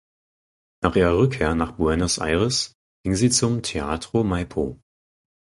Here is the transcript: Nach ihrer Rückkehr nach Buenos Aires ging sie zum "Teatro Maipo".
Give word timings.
Nach 0.83 0.95
ihrer 0.95 1.15
Rückkehr 1.15 1.53
nach 1.53 1.73
Buenos 1.73 2.17
Aires 2.17 2.73
ging 3.05 3.13
sie 3.13 3.29
zum 3.29 3.61
"Teatro 3.61 4.23
Maipo". 4.23 4.79